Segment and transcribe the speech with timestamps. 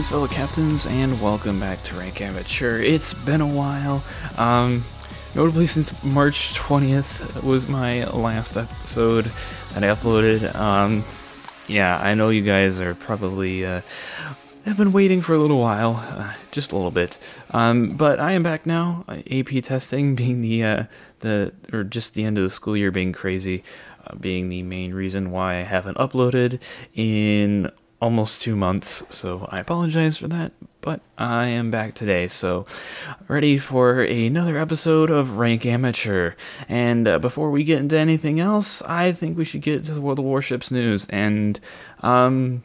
[0.00, 2.80] Greetings, fellow captains, and welcome back to Rank Amateur.
[2.80, 4.02] It's been a while.
[4.38, 4.82] Um,
[5.34, 9.30] notably, since March 20th was my last episode
[9.74, 10.54] that I uploaded.
[10.54, 11.04] Um,
[11.68, 13.82] yeah, I know you guys are probably uh,
[14.64, 17.18] have been waiting for a little while, uh, just a little bit.
[17.50, 19.04] Um, but I am back now.
[19.30, 20.84] AP testing being the uh,
[21.18, 23.62] the or just the end of the school year being crazy,
[24.06, 26.58] uh, being the main reason why I haven't uploaded
[26.94, 27.70] in
[28.00, 32.64] almost two months, so I apologize for that, but I am back today, so
[33.28, 36.32] ready for another episode of Rank Amateur.
[36.68, 40.00] And uh, before we get into anything else, I think we should get to the
[40.00, 41.06] World of Warships news.
[41.10, 41.60] And,
[42.00, 42.62] um,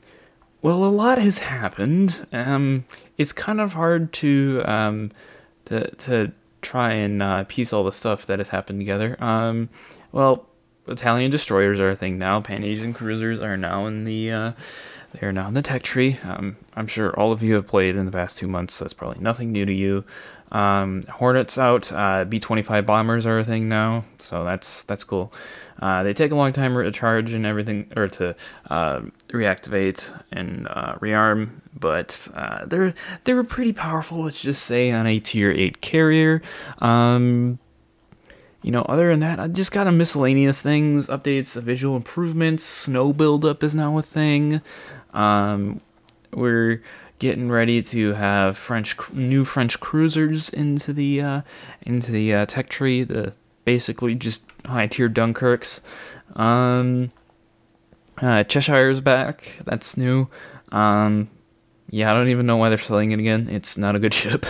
[0.61, 2.25] well, a lot has happened.
[2.31, 2.85] Um,
[3.17, 5.11] it's kind of hard to, um,
[5.65, 9.21] to, to try and uh, piece all the stuff that has happened together.
[9.21, 9.69] Um,
[10.13, 10.47] well,
[10.87, 12.39] Italian destroyers are a thing now.
[12.41, 14.51] Pan Asian cruisers are now in the uh,
[15.19, 16.17] they are now in the tech tree.
[16.23, 18.75] Um, I'm sure all of you have played in the past two months.
[18.75, 20.03] So that's probably nothing new to you.
[20.51, 21.91] Um, Hornets out.
[21.91, 25.33] Uh, B-25 bombers are a thing now, so that's that's cool.
[25.81, 28.35] Uh, they take a long time to charge and everything, or to
[28.69, 32.93] uh, reactivate and uh, rearm, but uh, they're
[33.25, 34.23] they were pretty powerful.
[34.23, 36.41] Let's just say on a tier eight carrier.
[36.79, 37.59] Um,
[38.61, 42.63] you know, other than that, I just got a miscellaneous things, updates, visual improvements.
[42.63, 44.61] Snow buildup is now a thing.
[45.15, 45.81] Um,
[46.33, 46.81] we're
[47.19, 51.41] getting ready to have French new French cruisers into the uh,
[51.81, 53.03] into the uh, tech tree.
[53.03, 53.33] The
[53.63, 55.81] basically just high tier Dunkirks.
[56.35, 57.11] Um,
[58.17, 59.59] uh, Cheshire's back.
[59.65, 60.27] That's new.
[60.71, 61.29] Um,
[61.89, 63.47] yeah, I don't even know why they're selling it again.
[63.49, 64.45] It's not a good ship.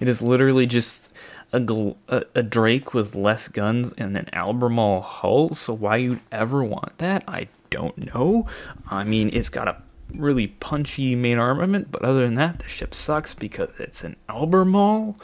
[0.00, 1.10] it is literally just
[1.52, 5.54] a, gl- a, a Drake with less guns and an Albemarle hull.
[5.54, 8.46] So why you'd ever want that, I don't know.
[8.90, 9.80] I mean, it's got a
[10.14, 15.18] really punchy main armament, but other than that, the ship sucks because it's an Albemarle.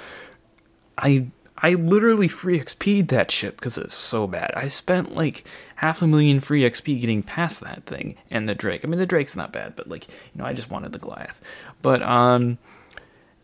[0.97, 1.29] I
[1.63, 4.53] I literally free XP'd that ship because it's so bad.
[4.57, 5.45] I spent like
[5.77, 8.83] half a million free XP getting past that thing and the Drake.
[8.83, 11.41] I mean, the Drake's not bad, but like you know, I just wanted the Goliath.
[11.83, 12.59] But um,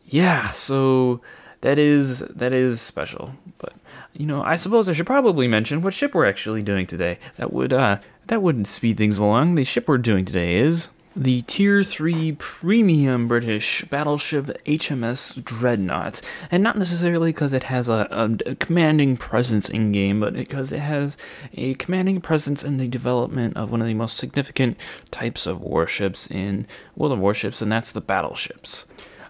[0.07, 0.51] yeah.
[0.53, 1.21] So
[1.61, 3.33] that is that is special.
[3.59, 3.75] But
[4.17, 7.19] you know, I suppose I should probably mention what ship we're actually doing today.
[7.37, 7.99] That would uh
[8.29, 9.55] that would speed things along.
[9.55, 16.21] The ship we're doing today is the Tier 3 premium British battleship HMS Dreadnought.
[16.51, 20.73] And not necessarily because it has a, a, a, commanding presence in game, but because
[20.73, 21.17] it has
[21.55, 24.77] a commanding presence in the development of one of the most significant
[25.11, 28.85] types of warships in World of Warships, and that's the battleships.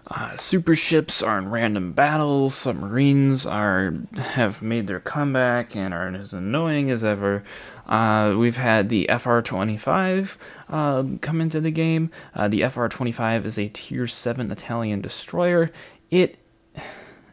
[0.09, 2.55] Uh, super ships are in random battles.
[2.55, 7.43] Submarines are have made their comeback and are as annoying as ever.
[7.87, 10.37] Uh, we've had the FR-25
[10.69, 12.11] uh, come into the game.
[12.35, 15.69] Uh, the FR-25 is a Tier 7 Italian destroyer.
[16.11, 16.37] It,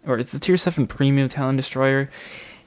[0.07, 2.09] or it's a Tier 7 premium Italian destroyer.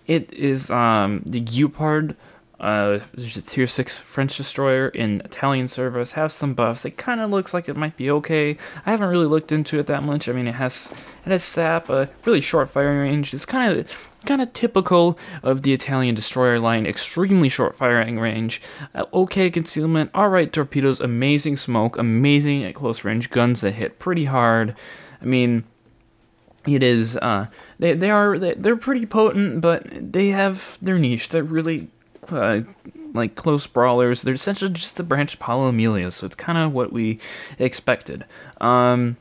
[0.05, 2.15] It is um, the Guépard
[2.59, 6.85] uh, there's a tier 6 French destroyer in Italian service, has some buffs.
[6.85, 8.57] It kind of looks like it might be okay.
[8.85, 10.27] I haven't really looked into it that much.
[10.27, 10.91] I mean, it has
[11.25, 13.33] it has sap, a really short firing range.
[13.33, 13.91] It's kind of
[14.27, 16.85] kind of typical of the Italian destroyer line.
[16.85, 18.61] Extremely short firing range,
[18.93, 23.97] uh, okay concealment, all right torpedoes, amazing smoke, amazing at close range guns that hit
[23.97, 24.75] pretty hard.
[25.21, 25.63] I mean,
[26.67, 27.47] it is uh,
[27.79, 31.29] they they are they're pretty potent, but they have their niche.
[31.29, 31.89] They're really
[32.29, 32.61] uh,
[33.13, 34.21] like close brawlers.
[34.21, 37.19] They're essentially just a branch Paolo Emilio, so it's kind of what we
[37.57, 38.25] expected.
[38.59, 39.17] Um,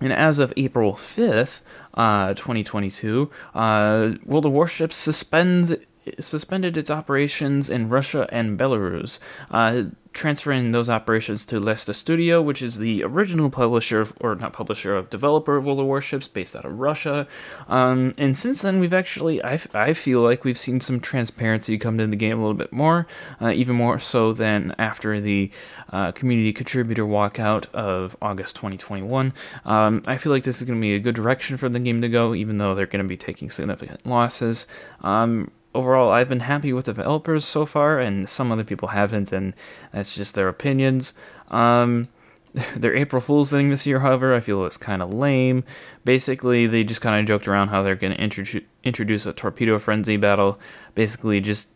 [0.00, 1.60] and as of April 5th,
[1.94, 5.72] uh, 2022, uh, World of Warships suspends
[6.20, 9.18] suspended its operations in Russia and Belarus.
[9.50, 9.84] Uh,
[10.16, 14.96] transferring those operations to Lesta Studio, which is the original publisher, of, or not publisher,
[14.96, 17.28] of developer of World of Warships based out of Russia.
[17.68, 21.98] Um, and since then, we've actually, I, I feel like we've seen some transparency come
[21.98, 23.06] to the game a little bit more,
[23.42, 25.50] uh, even more so than after the
[25.92, 29.34] uh, community contributor walkout of August 2021.
[29.66, 32.00] Um, I feel like this is going to be a good direction for the game
[32.00, 34.66] to go, even though they're going to be taking significant losses.
[35.02, 39.32] Um, overall, I've been happy with the developers so far, and some other people haven't,
[39.32, 39.54] and
[39.92, 41.12] that's just their opinions.
[41.48, 42.08] Um,
[42.76, 45.64] their April Fool's thing this year, however, I feel was kind of lame.
[46.04, 49.78] Basically, they just kind of joked around how they're going to introdu- introduce a torpedo
[49.78, 50.58] frenzy battle.
[50.94, 51.68] Basically, just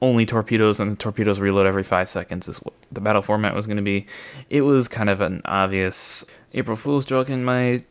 [0.00, 3.66] only torpedoes and the torpedoes reload every five seconds is what the battle format was
[3.66, 4.06] going to be.
[4.50, 7.82] It was kind of an obvious April Fool's joke in my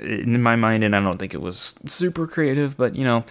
[0.00, 3.24] in my mind, and I don't think it was super creative, but you know,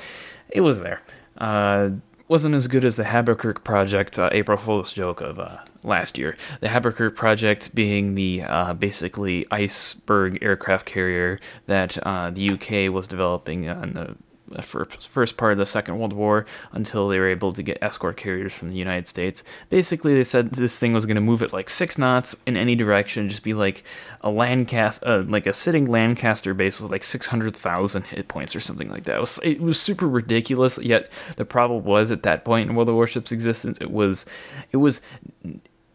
[0.49, 1.01] it was there.
[1.41, 1.89] Uh,
[2.27, 6.37] wasn't as good as the Habakkuk project uh, April Fool's joke of uh, last year.
[6.61, 13.07] The Habakkuk project being the uh, basically iceberg aircraft carrier that uh, the UK was
[13.07, 14.15] developing on the
[14.61, 18.53] first part of the Second World War until they were able to get escort carriers
[18.53, 19.43] from the United States.
[19.69, 22.75] Basically, they said this thing was going to move at like six knots in any
[22.75, 23.83] direction, just be like
[24.21, 28.89] a Lancaster, uh, like a sitting Lancaster base with like 600,000 hit points or something
[28.89, 29.17] like that.
[29.17, 30.77] It was, it was super ridiculous.
[30.77, 34.25] Yet the problem was at that point in World of Warships' existence, it was,
[34.71, 35.01] it was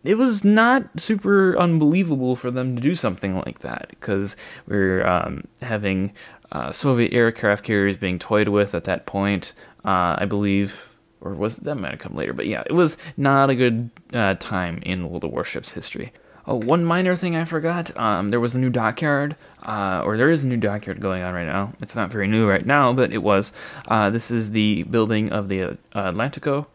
[0.06, 4.37] it was not super unbelievable for them to do something like that because
[4.67, 6.12] we're um, having
[6.52, 9.52] uh, Soviet aircraft carriers being toyed with at that point,
[9.84, 13.50] uh, I believe, or was that might have come later, but yeah, it was not
[13.50, 16.12] a good uh, time in World of Warships history.
[16.48, 17.96] Oh, one minor thing I forgot.
[17.98, 19.34] Um, there was a new dockyard,
[19.64, 21.72] uh, or there is a new dockyard going on right now.
[21.81, 23.52] It's not very new right now, but it was.
[23.88, 26.66] Uh, this is the building of the uh, Atlantico.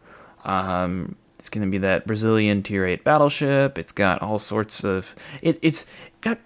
[0.44, 3.78] Um, it's going to be that Brazilian Tier 8 battleship.
[3.78, 5.14] It's got all sorts of.
[5.40, 5.86] It, it's
[6.20, 6.38] got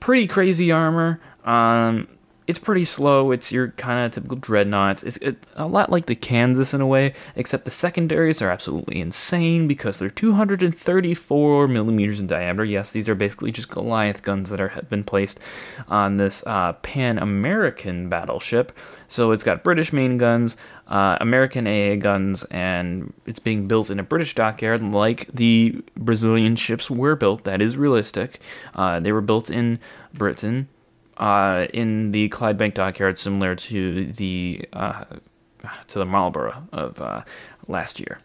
[0.00, 1.20] pretty crazy armor.
[1.44, 2.08] Um,
[2.46, 3.30] it's pretty slow.
[3.30, 5.02] It's your kind of typical dreadnoughts.
[5.02, 9.00] It's it, a lot like the Kansas in a way, except the secondaries are absolutely
[9.00, 12.64] insane because they're 234 millimeters in diameter.
[12.64, 15.40] Yes, these are basically just Goliath guns that are have been placed
[15.88, 18.72] on this uh, Pan American battleship.
[19.08, 20.58] So it's got British main guns,
[20.88, 26.56] uh, American AA guns, and it's being built in a British dockyard like the Brazilian
[26.56, 27.44] ships were built.
[27.44, 28.40] That is realistic.
[28.74, 29.78] Uh, they were built in
[30.12, 30.68] Britain
[31.16, 35.04] uh, in the Clydebank dockyard, similar to the uh,
[35.88, 37.22] to the Marlborough of uh,
[37.68, 38.18] last year,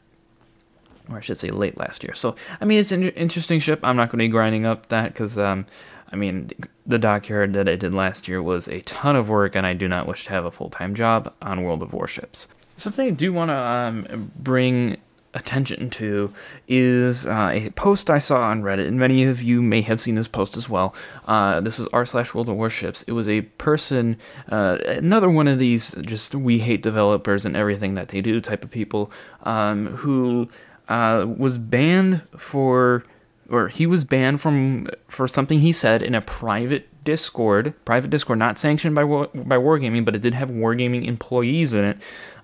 [1.10, 2.14] or I should say late last year.
[2.14, 3.80] So I mean, it's an interesting ship.
[3.84, 5.66] I'm not going to be grinding up that because um,
[6.12, 6.50] I mean,
[6.86, 9.88] the dockyard that I did last year was a ton of work, and I do
[9.88, 12.48] not wish to have a full time job on World of Warships.
[12.78, 14.98] Something I do want to um, bring
[15.34, 16.34] attention to
[16.68, 20.16] is uh, a post I saw on Reddit, and many of you may have seen
[20.16, 20.96] this post as well.
[21.28, 23.04] Uh, this is r slash World of Warships.
[23.04, 24.18] It was a person,
[24.52, 28.64] uh, another one of these just we hate developers and everything that they do type
[28.64, 29.12] of people,
[29.44, 30.50] um, who
[30.88, 33.04] uh, was banned for,
[33.50, 38.40] or he was banned from for something he said in a private Discord, private Discord,
[38.40, 41.98] not sanctioned by by Wargaming, but it did have Wargaming employees in it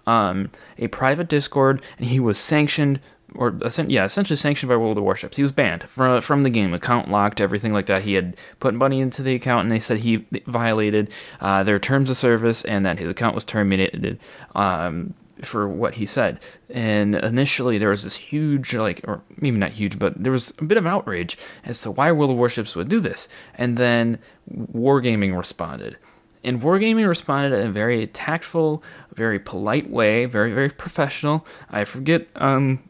[0.07, 2.99] um, a private Discord, and he was sanctioned
[3.33, 3.57] or
[3.87, 5.35] yeah, essentially sanctioned by World of Warships.
[5.35, 8.03] He was banned from from the game, account locked, everything like that.
[8.03, 11.09] He had put money into the account, and they said he violated
[11.39, 14.19] uh, their terms of service, and that his account was terminated
[14.53, 16.39] um, for what he said.
[16.69, 20.63] And initially, there was this huge, like, or maybe not huge, but there was a
[20.63, 23.27] bit of outrage as to why World of Warships would do this.
[23.55, 24.19] And then
[24.49, 25.97] Wargaming responded.
[26.45, 28.83] And Wargaming responded in a very tactful,
[29.13, 31.45] very polite way, very, very professional.
[31.71, 32.87] I forget um,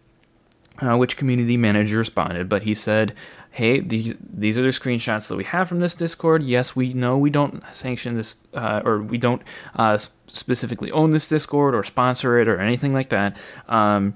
[0.80, 3.16] uh, which community manager responded, but he said,
[3.52, 6.44] hey, these, these are the screenshots that we have from this Discord.
[6.44, 9.42] Yes, we know we don't sanction this, uh, or we don't
[9.76, 13.38] uh, specifically own this Discord or sponsor it or anything like that.
[13.70, 14.16] Um,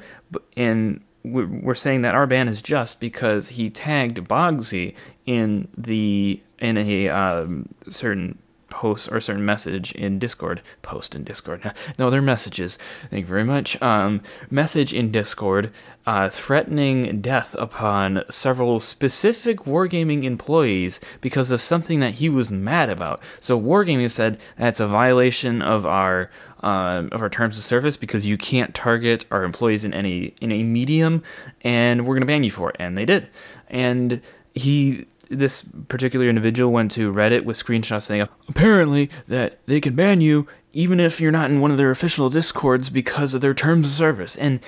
[0.58, 6.78] and we're saying that our ban is just because he tagged Bogsy in the in
[6.78, 8.38] a um, certain
[8.70, 10.62] post or a certain message in Discord.
[10.82, 11.74] Post in Discord.
[11.98, 12.78] No, they're messages.
[13.10, 13.82] Thank you very much.
[13.82, 15.72] Um, message in Discord
[16.10, 22.90] uh, threatening death upon several specific Wargaming employees because of something that he was mad
[22.90, 23.22] about.
[23.40, 26.32] So Wargaming said that's a violation of our
[26.64, 30.52] uh, of our terms of service because you can't target our employees in any in
[30.52, 31.22] a medium,
[31.62, 32.78] and we're gonna ban you for it.
[32.80, 33.28] And they did.
[33.68, 34.20] And
[34.56, 40.22] he this particular individual went to Reddit with screenshots saying apparently that they can ban
[40.22, 43.88] you even if you're not in one of their official discords because of their terms
[43.88, 44.36] of service.
[44.36, 44.60] And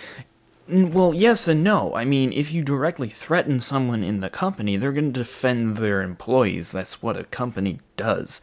[0.67, 1.93] well, yes and no.
[1.95, 6.01] I mean, if you directly threaten someone in the company, they're going to defend their
[6.01, 6.71] employees.
[6.71, 8.41] That's what a company does.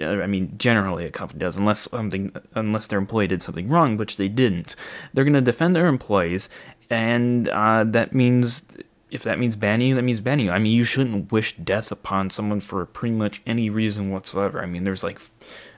[0.00, 3.96] Uh, I mean, generally a company does, unless something, unless their employee did something wrong,
[3.96, 4.76] which they didn't.
[5.12, 6.48] They're going to defend their employees,
[6.90, 8.62] and uh, that means
[9.10, 10.52] if that means banning you, that means banning you.
[10.52, 14.62] I mean, you shouldn't wish death upon someone for pretty much any reason whatsoever.
[14.62, 15.20] I mean, there's like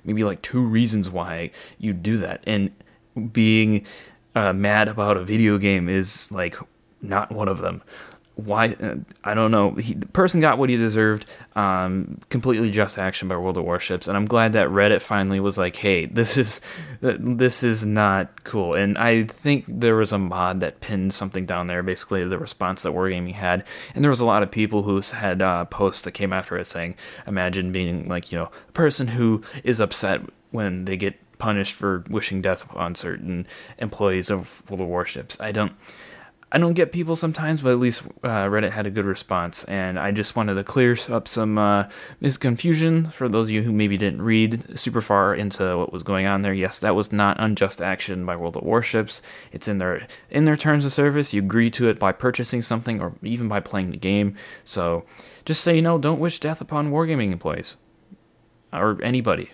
[0.05, 2.71] maybe like two reasons why you do that, and
[3.33, 3.87] being
[4.35, 6.57] uh, mad about a video game is like
[7.03, 7.83] not one of them
[8.37, 9.73] why uh, I don't know.
[9.73, 11.25] He, the person got what he deserved.
[11.55, 15.57] Um, completely just action by World of Warships, and I'm glad that Reddit finally was
[15.57, 16.61] like, "Hey, this is
[17.01, 21.67] this is not cool." And I think there was a mod that pinned something down
[21.67, 23.65] there, basically the response that Wargaming had,
[23.95, 26.67] and there was a lot of people who had uh, posts that came after it
[26.67, 26.95] saying,
[27.27, 32.05] "Imagine being like you know a person who is upset when they get punished for
[32.11, 33.47] wishing death upon certain
[33.79, 35.73] employees of World of Warships." I don't.
[36.53, 39.99] I don't get people sometimes, but at least uh, Reddit had a good response, and
[39.99, 41.89] I just wanted to clear up some uh,
[42.23, 46.27] misconfusion for those of you who maybe didn't read super far into what was going
[46.27, 46.55] on there.
[46.55, 49.23] Yes, that was not unjust action by World of Warships.
[49.51, 51.35] It's in their in their terms of service.
[51.35, 54.37] You agree to it by purchasing something or even by playing the game.
[54.63, 55.05] So,
[55.45, 57.77] just say you know, don't wish death upon wargaming employees
[58.73, 59.51] or anybody.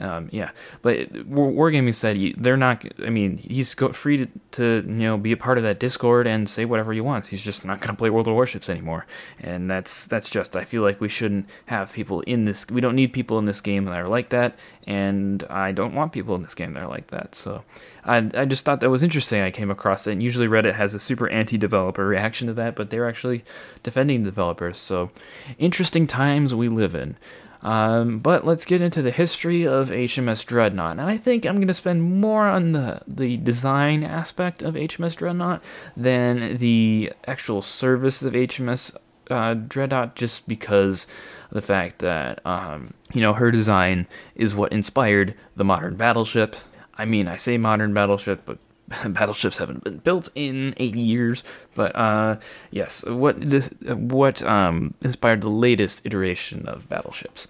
[0.00, 2.86] Um, yeah, but Wargaming said they're not.
[3.04, 6.48] I mean, he's free to, to you know be a part of that Discord and
[6.48, 7.28] say whatever he wants.
[7.28, 9.06] He's just not going to play World of Warships anymore,
[9.38, 10.56] and that's that's just.
[10.56, 12.66] I feel like we shouldn't have people in this.
[12.68, 16.12] We don't need people in this game that are like that, and I don't want
[16.12, 17.34] people in this game that are like that.
[17.34, 17.62] So,
[18.02, 19.42] I I just thought that was interesting.
[19.42, 22.88] I came across it, and usually Reddit has a super anti-developer reaction to that, but
[22.88, 23.44] they're actually
[23.82, 24.78] defending developers.
[24.78, 25.10] So,
[25.58, 27.18] interesting times we live in.
[27.62, 30.98] Um, but let's get into the history of HMS Dreadnought.
[30.98, 35.14] And I think I'm going to spend more on the, the design aspect of HMS
[35.16, 35.62] Dreadnought
[35.96, 38.96] than the actual service of HMS
[39.30, 41.06] uh, Dreadnought, just because
[41.52, 46.56] the fact that, um, you know, her design is what inspired the modern battleship.
[46.96, 48.58] I mean, I say modern battleship, but
[49.08, 51.42] battleships haven't been built in 80 years
[51.74, 52.36] but uh,
[52.70, 57.46] yes what this what um, inspired the latest iteration of battleships.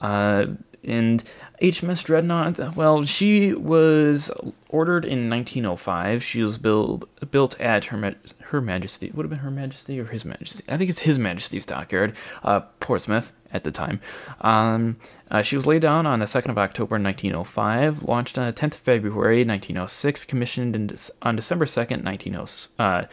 [0.00, 0.46] Uh,
[0.84, 1.24] and
[1.60, 4.30] HMS Dreadnought well she was
[4.68, 9.50] ordered in 1905 she was built built at her her majesty would have been her
[9.50, 10.64] majesty or his majesty?
[10.68, 12.14] I think it's his majesty's dockyard
[12.44, 14.00] uh, Portsmouth at the time.
[14.40, 14.96] Um,
[15.30, 18.74] uh, she was laid down on the 2nd of October 1905, launched on the 10th
[18.74, 23.06] of February 1906, commissioned in, on December 2nd, 1906, uh,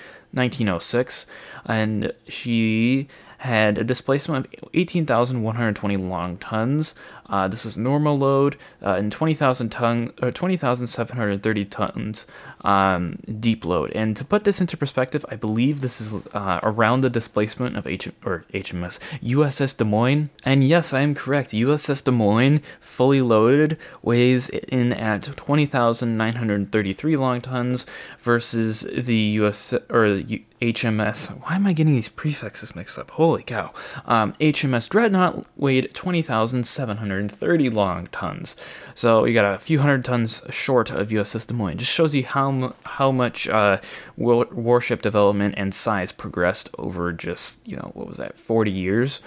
[1.72, 3.08] and she
[3.40, 6.96] had a displacement of 18,120 long tons.
[7.28, 12.26] Uh, this is normal load, uh, and 20,000 ton, or 20,730 tons
[12.66, 13.92] um, deep load.
[13.94, 17.88] And to put this into perspective, I believe this is uh, around the displacement of
[17.88, 20.30] H or HMS USS Des Moines.
[20.44, 21.52] And yes, I am correct.
[21.52, 27.86] USS Des Moines, fully loaded, weighs in at 20,933 long tons
[28.20, 30.44] versus the US or the
[30.74, 31.28] HMS.
[31.42, 33.12] Why am I getting these prefixes mixed up?
[33.12, 33.74] Holy cow!
[34.06, 38.56] Um, HMS Dreadnought weighed 20,730 long tons.
[38.94, 41.78] So you got a few hundred tons short of USS Des Moines.
[41.78, 43.80] Just shows you how how much uh,
[44.18, 49.20] warship development and size progressed over just you know what was that 40 years.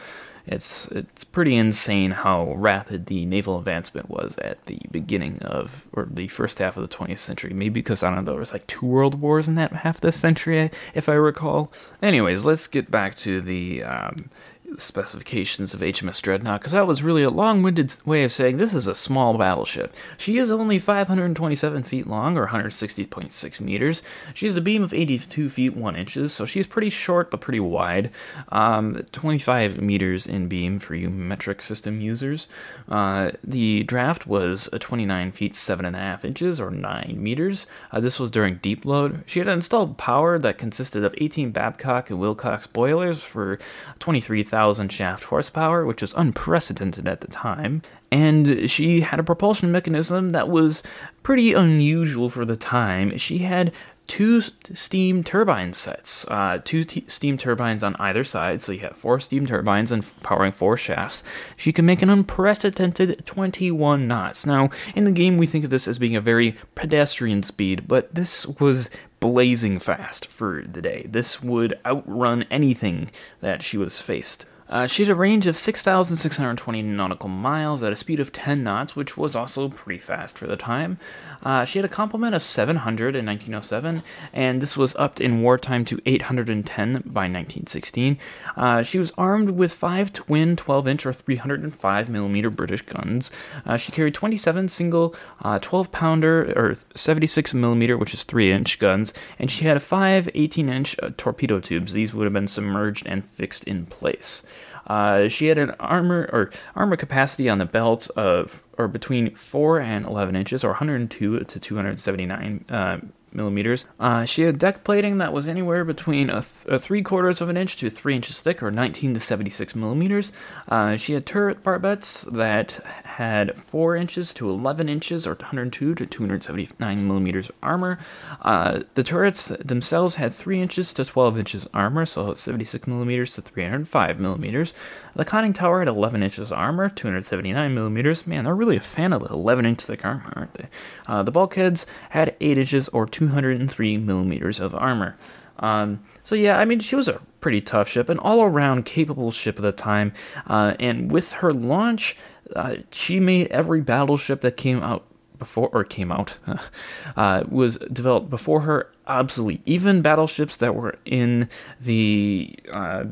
[0.51, 6.09] It's it's pretty insane how rapid the naval advancement was at the beginning of or
[6.11, 7.53] the first half of the 20th century.
[7.53, 10.01] Maybe because I don't know there was like two world wars in that half of
[10.01, 11.73] the century, if I recall.
[12.01, 14.31] Anyways, let's get back to the um,
[14.77, 18.75] specifications of HMS Dreadnought because that was really a long winded way of saying this
[18.75, 19.95] is a small battleship.
[20.17, 24.03] She is only 527 feet long or 160.6 meters.
[24.35, 27.61] She has a beam of 82 feet 1 inches, so she's pretty short but pretty
[27.61, 28.11] wide.
[28.51, 32.47] Um, 25 meters in beam for you metric system users.
[32.89, 37.67] Uh, the draft was a 29 feet 7.5 inches or 9 meters.
[37.91, 39.23] Uh, this was during deep load.
[39.27, 43.59] She had installed power that consisted of 18 Babcock and Wilcox boilers for
[43.99, 47.83] 23,000 1,000 shaft horsepower, which was unprecedented at the time.
[48.11, 50.83] And she had a propulsion mechanism that was
[51.23, 53.17] pretty unusual for the time.
[53.19, 53.73] She had
[54.09, 58.97] two steam turbine sets, uh, two t- steam turbines on either side, so you have
[58.97, 61.23] four steam turbines and powering four shafts.
[61.57, 64.47] She can make an unprecedented 21 knots.
[64.47, 68.13] Now, in the game, we think of this as being a very pedestrian speed, but
[68.15, 68.89] this was
[69.21, 71.07] blazing fast for the day.
[71.09, 73.11] This would outrun anything
[73.41, 74.47] that she was faced.
[74.69, 78.95] Uh, she had a range of 6,620 nautical miles at a speed of 10 knots,
[78.95, 80.99] which was also pretty fast for the time.
[81.43, 85.85] Uh, she had a complement of 700 in 1907, and this was upped in wartime
[85.87, 88.19] to 810 by 1916.
[88.57, 93.31] Uh, she was armed with five twin 12 inch or 305 millimeter British guns.
[93.65, 98.79] Uh, she carried 27 single uh, 12 pounder or 76 millimeter, which is 3 inch
[98.79, 101.93] guns, and she had five 18 inch uh, torpedo tubes.
[101.93, 104.43] These would have been submerged and fixed in place.
[104.89, 109.81] Uh, she had an armor or armor capacity on the belt of or between 4
[109.81, 112.99] and 11 inches, or 102 to 279 uh,
[113.33, 113.87] millimeters.
[113.99, 117.49] Uh, she had deck plating that was anywhere between a, th- a, three quarters of
[117.49, 120.33] an inch to three inches thick, or 19 to 76 millimeters.
[120.69, 122.81] Uh, she had turret barbettes that
[123.19, 127.99] had four inches to 11 inches, or 102 to 279 millimeters of armor.
[128.43, 133.43] Uh, the turrets themselves had three inches to 12 inches armor, so 76 millimeters to
[133.43, 134.73] 305 millimeters.
[135.17, 138.25] The conning tower had 11 inches armor, 279 millimeters.
[138.25, 140.69] Man, they're really a fan of the 11 inch thick armor, aren't they?
[141.09, 145.17] Uh, the bulkheads had 8 inches or 203 millimeters of armor.
[145.59, 149.57] Um, so yeah, I mean, she was a pretty tough ship, an all-around capable ship
[149.57, 150.13] at the time.
[150.47, 152.17] Uh, and with her launch,
[152.55, 155.05] uh, she made every battleship that came out
[155.39, 156.39] before or came out
[157.17, 159.63] uh, was developed before her obsolete.
[159.67, 161.49] Even battleships that were in
[161.81, 163.05] the uh,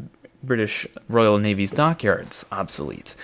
[0.42, 3.14] British Royal Navy's dockyards obsolete.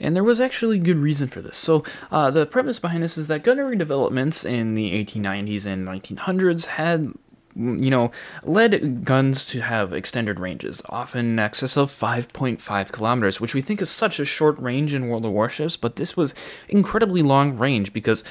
[0.00, 1.56] And there was actually good reason for this.
[1.56, 1.82] So,
[2.12, 7.14] uh, the premise behind this is that gunnery developments in the 1890s and 1900s had
[7.54, 8.10] you know,
[8.42, 13.82] led guns to have extended ranges, often in excess of 5.5 kilometers, which we think
[13.82, 16.34] is such a short range in World of Warships, but this was
[16.68, 18.22] incredibly long range because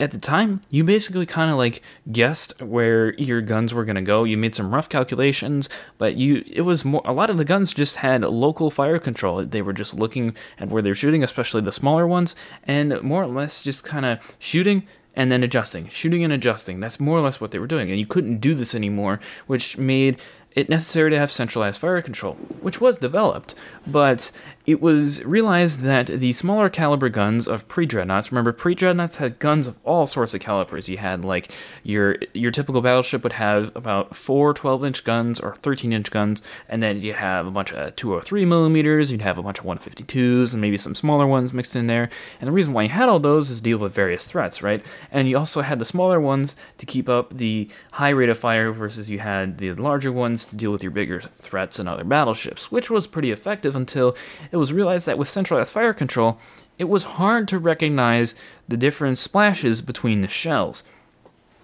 [0.00, 4.02] at the time, you basically kind of like guessed where your guns were going to
[4.02, 4.24] go.
[4.24, 7.74] You made some rough calculations, but you it was more a lot of the guns
[7.74, 9.44] just had local fire control.
[9.44, 12.34] They were just looking at where they're shooting, especially the smaller ones,
[12.64, 14.86] and more or less just kind of shooting
[15.20, 16.80] and then adjusting, shooting and adjusting.
[16.80, 19.76] That's more or less what they were doing, and you couldn't do this anymore, which
[19.76, 20.18] made
[20.56, 23.54] it necessary to have centralized fire control, which was developed,
[23.90, 24.30] but
[24.66, 29.76] it was realized that the smaller caliber guns of pre-dreadnoughts, remember pre-dreadnoughts had guns of
[29.84, 30.88] all sorts of calibers.
[30.88, 31.50] You had like
[31.82, 37.00] your your typical battleship would have about four 12-inch guns or 13-inch guns, and then
[37.00, 39.10] you have a bunch of 203 millimeters.
[39.10, 42.08] You'd have a bunch of 152s and maybe some smaller ones mixed in there.
[42.40, 44.84] And the reason why you had all those is to deal with various threats, right?
[45.10, 48.70] And you also had the smaller ones to keep up the high rate of fire
[48.72, 52.70] versus you had the larger ones to deal with your bigger threats and other battleships,
[52.70, 54.16] which was pretty effective until
[54.52, 56.38] it was realized that with centralized fire control,
[56.78, 58.34] it was hard to recognize
[58.68, 60.82] the different splashes between the shells.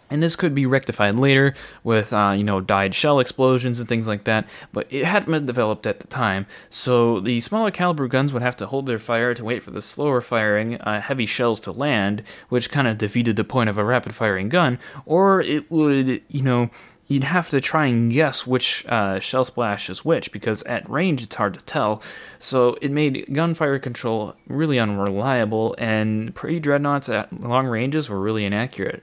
[0.08, 4.06] And this could be rectified later with, uh, you know, dyed shell explosions and things
[4.06, 6.46] like that, but it hadn't been developed at the time.
[6.70, 9.82] So the smaller caliber guns would have to hold their fire to wait for the
[9.82, 13.84] slower firing uh, heavy shells to land, which kind of defeated the point of a
[13.84, 16.70] rapid firing gun, or it would, you know,
[17.08, 21.22] you'd have to try and guess which uh, shell splash is which because at range
[21.22, 22.02] it's hard to tell.
[22.38, 28.44] So it made gunfire control really unreliable, and pre dreadnoughts at long ranges were really
[28.44, 29.02] inaccurate.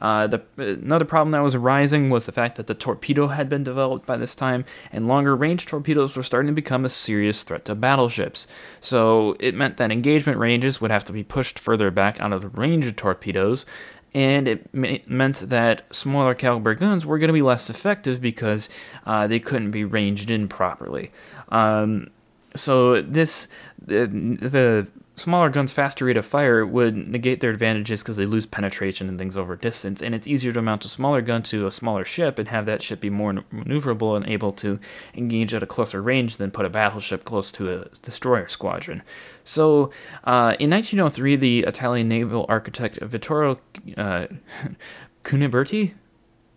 [0.00, 3.62] Uh, the, another problem that was arising was the fact that the torpedo had been
[3.62, 7.66] developed by this time, and longer range torpedoes were starting to become a serious threat
[7.66, 8.46] to battleships.
[8.80, 12.40] So it meant that engagement ranges would have to be pushed further back out of
[12.40, 13.66] the range of torpedoes,
[14.12, 18.68] and it meant that smaller caliber guns were going to be less effective because
[19.06, 21.12] uh, they couldn't be ranged in properly.
[21.50, 22.10] Um,
[22.54, 23.46] so this
[23.80, 24.86] the, the
[25.20, 29.18] smaller guns' faster rate of fire would negate their advantages because they lose penetration and
[29.18, 32.38] things over distance, and it's easier to mount a smaller gun to a smaller ship
[32.38, 34.80] and have that ship be more maneuverable and able to
[35.14, 39.02] engage at a closer range than put a battleship close to a destroyer squadron.
[39.44, 39.90] So,
[40.24, 43.58] uh, in 1903, the Italian naval architect Vittorio
[43.96, 44.26] uh,
[45.24, 45.92] Cuniberti,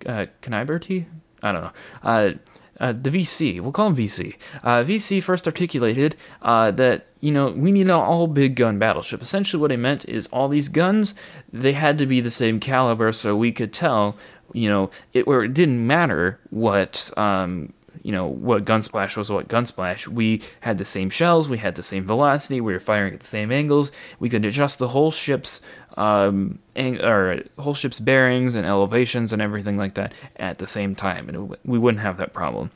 [0.05, 1.05] uh, Cuniberti,
[1.41, 2.39] I don't know.
[2.83, 4.35] Uh, the VC, we'll call him VC.
[4.61, 9.21] Uh, VC first articulated uh, that you know we need an all big gun battleship.
[9.21, 11.15] Essentially, what he meant is all these guns
[11.53, 14.17] they had to be the same caliber, so we could tell
[14.51, 19.47] you know it where it didn't matter what um, you know what gunsplash was what
[19.47, 23.21] gunsplash we had the same shells we had the same velocity we were firing at
[23.21, 25.61] the same angles we could adjust the whole ship's
[25.95, 30.95] um, ang- or whole ship's bearings and elevations and everything like that at the same
[30.95, 32.71] time and it, we wouldn't have that problem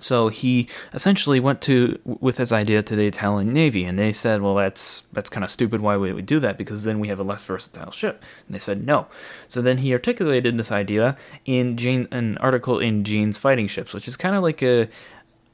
[0.00, 4.42] so he essentially went to with his idea to the Italian Navy, and they said,
[4.42, 5.80] "Well, that's that's kind of stupid.
[5.80, 6.58] Why would we do that?
[6.58, 9.06] Because then we have a less versatile ship." And they said, "No."
[9.48, 14.08] So then he articulated this idea in Jane, an article in Jane's Fighting Ships, which
[14.08, 14.88] is kind of like a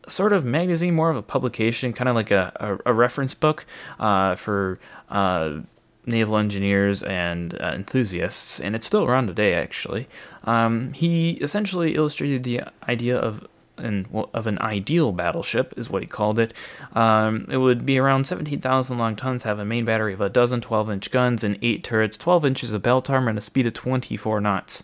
[0.09, 3.67] sort of magazine, more of a publication, kind of like a, a, a reference book
[3.99, 5.61] uh, for uh,
[6.07, 10.09] naval engineers and uh, enthusiasts, and it's still around today, actually.
[10.45, 16.03] Um, he essentially illustrated the idea of an, well, of an ideal battleship, is what
[16.03, 16.53] he called it.
[16.95, 20.61] Um, it would be around 17,000 long tons, have a main battery of a dozen
[20.61, 23.73] 12 inch guns and eight turrets, 12 inches of belt armor, and a speed of
[23.75, 24.83] 24 knots.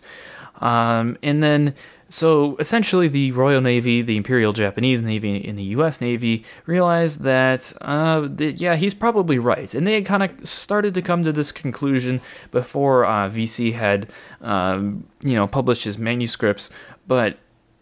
[0.59, 1.75] Um, and then
[2.09, 5.99] so essentially, the Royal Navy, the Imperial Japanese Navy, and the U.S.
[5.99, 11.01] Navy realized that, uh, yeah, he's probably right, and they had kind of started to
[11.01, 14.09] come to this conclusion before uh, VC had,
[14.41, 16.69] um, you know, published his manuscripts,
[17.07, 17.37] but.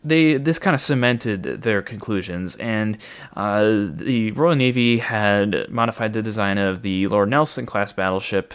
[0.08, 3.00] They, this kind of cemented their conclusions, and
[3.36, 8.54] uh, the Royal Navy had modified the design of the Lord Nelson class battleship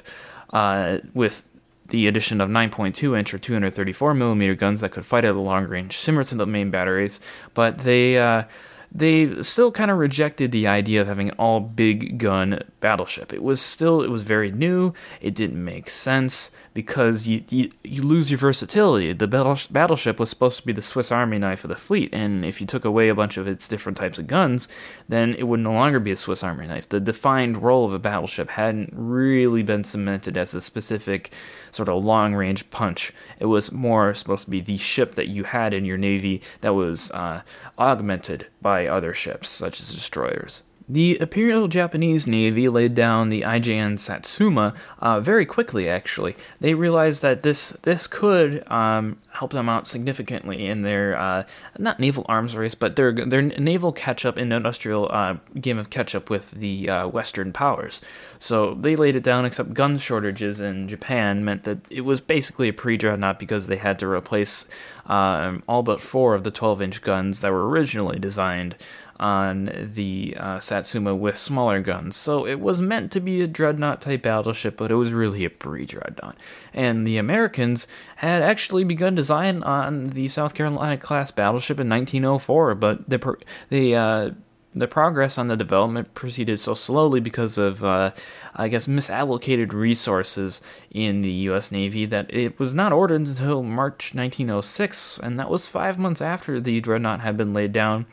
[0.53, 1.43] uh, with
[1.91, 5.67] the addition of 9.2 inch or 234 millimeter guns that could fight at a long
[5.67, 7.21] range, similar to the main batteries,
[7.55, 8.45] but they uh,
[8.93, 13.33] they still kind of rejected the idea of having an all big gun battleship.
[13.33, 14.93] It was still it was very new.
[15.21, 19.13] It didn't make sense because you, you, you lose your versatility.
[19.13, 22.61] The battleship was supposed to be the Swiss Army knife of the fleet, and if
[22.61, 24.69] you took away a bunch of its different types of guns,
[25.09, 26.89] then it would no longer be a Swiss Army knife.
[26.89, 31.33] The defined role of a battleship hadn't really been cemented as a specific
[31.73, 33.13] sort of long range punch.
[33.39, 36.75] It was more supposed to be the ship that you had in your navy that
[36.75, 37.43] was uh,
[37.79, 40.63] augmented by other ships, such as destroyers.
[40.93, 45.89] The Imperial Japanese Navy laid down the IJN Satsuma uh, very quickly.
[45.89, 51.45] Actually, they realized that this this could um, help them out significantly in their uh,
[51.79, 55.91] not naval arms race, but their their naval catch up in industrial uh, game of
[55.91, 58.01] catch up with the uh, Western powers.
[58.41, 59.45] So they laid it down.
[59.45, 63.97] Except gun shortages in Japan meant that it was basically a pre-dreadnought because they had
[64.01, 64.67] to replace
[65.07, 68.75] um, all but four of the 12-inch guns that were originally designed
[69.21, 72.17] on the uh, Satsuma with smaller guns.
[72.17, 75.51] So it was meant to be a dreadnought type battleship, but it was really a
[75.51, 76.37] pre dreadnought.
[76.73, 82.75] And the Americans had actually begun design on the South Carolina class battleship in 1904,
[82.75, 83.37] but the
[83.69, 84.31] the uh,
[84.75, 88.13] the progress on the development proceeded so slowly because of, uh,
[88.55, 90.61] I guess, misallocated resources
[90.93, 91.73] in the U.S.
[91.73, 96.61] Navy that it was not ordered until March 1906, and that was five months after
[96.61, 98.07] the dreadnought had been laid down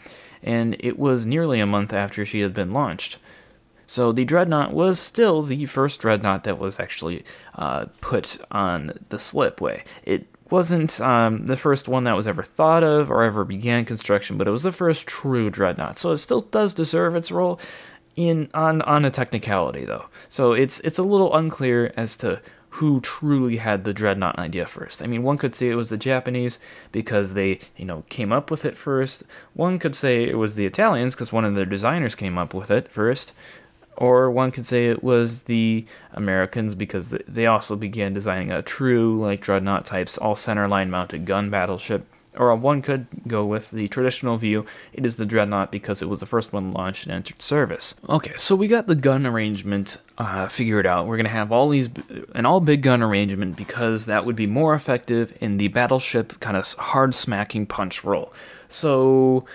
[0.43, 3.17] and it was nearly a month after she had been launched.
[3.87, 7.23] So the Dreadnought was still the first Dreadnought that was actually
[7.55, 9.83] uh, put on the slipway.
[10.03, 14.37] It wasn't um, the first one that was ever thought of or ever began construction,
[14.37, 15.99] but it was the first true Dreadnought.
[15.99, 17.59] So it still does deserve its role
[18.17, 20.05] in on on a technicality though.
[20.27, 22.41] So it's it's a little unclear as to
[22.77, 25.01] who truly had the dreadnought idea first.
[25.01, 26.59] I mean, one could say it was the Japanese
[26.91, 29.23] because they, you know, came up with it first.
[29.53, 32.69] One could say it was the Italians because one of their designers came up with
[32.69, 33.33] it first.
[33.95, 39.19] Or one could say it was the Americans because they also began designing a true,
[39.19, 42.05] like, dreadnought types, all centerline mounted gun battleship
[42.37, 46.19] or one could go with the traditional view, it is the Dreadnought because it was
[46.19, 47.95] the first one launched and entered service.
[48.07, 51.07] Okay, so we got the gun arrangement uh, figured out.
[51.07, 51.89] We're going to have all these,
[52.33, 56.57] an all big gun arrangement because that would be more effective in the battleship kind
[56.57, 58.33] of hard smacking punch role.
[58.69, 59.45] So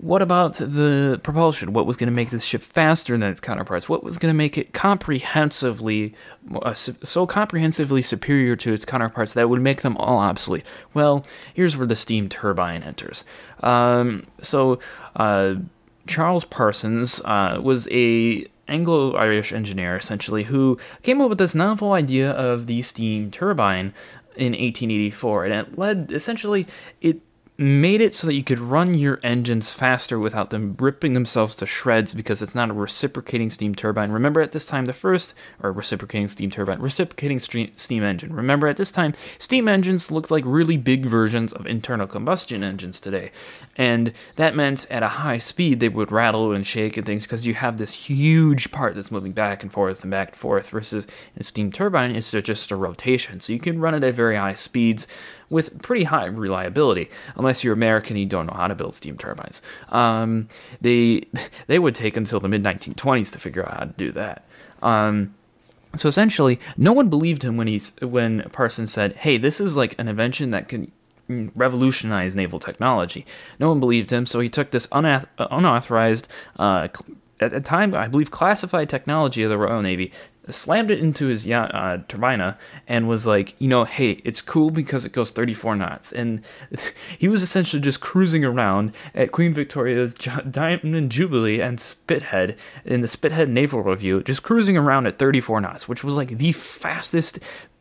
[0.00, 1.72] what about the propulsion?
[1.72, 3.88] What was going to make this ship faster than its counterparts?
[3.88, 6.14] What was going to make it comprehensively,
[6.62, 10.64] uh, so comprehensively superior to its counterparts that would make them all obsolete?
[10.94, 13.24] Well, here's where the steam turbine enters.
[13.60, 14.78] Um, so,
[15.16, 15.56] uh,
[16.06, 22.30] Charles Parsons uh, was a Anglo-Irish engineer, essentially, who came up with this novel idea
[22.30, 23.92] of the steam turbine
[24.36, 26.66] in 1884, and it led essentially
[27.00, 27.20] it
[27.60, 31.66] made it so that you could run your engines faster without them ripping themselves to
[31.66, 34.12] shreds because it's not a reciprocating steam turbine.
[34.12, 38.32] Remember at this time, the first, or reciprocating steam turbine, reciprocating steam engine.
[38.32, 43.00] Remember at this time, steam engines looked like really big versions of internal combustion engines
[43.00, 43.32] today.
[43.76, 47.44] And that meant at a high speed, they would rattle and shake and things because
[47.44, 51.08] you have this huge part that's moving back and forth and back and forth versus
[51.36, 53.40] a steam turbine, it's just a rotation.
[53.40, 55.08] So you can run it at very high speeds
[55.50, 59.16] with pretty high reliability, unless you're American and you don't know how to build steam
[59.16, 59.62] turbines.
[59.88, 60.48] Um,
[60.80, 61.26] they
[61.66, 64.44] they would take until the mid 1920s to figure out how to do that.
[64.82, 65.34] Um,
[65.96, 69.94] so essentially, no one believed him when he when Parsons said, "Hey, this is like
[69.98, 70.92] an invention that can
[71.28, 73.26] revolutionize naval technology."
[73.58, 76.88] No one believed him, so he took this unauthorized, uh,
[77.40, 80.12] at the time I believe classified technology of the Royal Navy
[80.50, 82.56] slammed it into his uh, Turbinia
[82.86, 86.12] and was like, you know, hey, it's cool because it goes 34 knots.
[86.12, 86.42] And
[87.18, 93.08] he was essentially just cruising around at Queen Victoria's Diamond Jubilee and Spithead in the
[93.08, 97.38] Spithead Naval Review, just cruising around at 34 knots, which was like the fastest